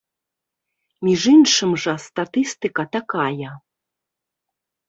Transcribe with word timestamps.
Між 1.07 1.21
іншым 1.33 1.71
жа 1.85 1.93
статыстыка 2.07 2.81
такая. 2.97 3.49